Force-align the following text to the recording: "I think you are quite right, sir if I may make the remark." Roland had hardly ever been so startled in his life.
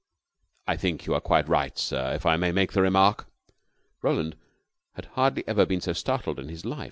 "I 0.65 0.77
think 0.77 1.05
you 1.05 1.13
are 1.13 1.21
quite 1.21 1.47
right, 1.47 1.77
sir 1.77 2.15
if 2.15 2.25
I 2.25 2.35
may 2.35 2.51
make 2.51 2.71
the 2.73 2.81
remark." 2.81 3.27
Roland 4.01 4.35
had 4.95 5.05
hardly 5.13 5.47
ever 5.47 5.63
been 5.63 5.79
so 5.79 5.93
startled 5.93 6.39
in 6.39 6.47
his 6.49 6.65
life. 6.65 6.79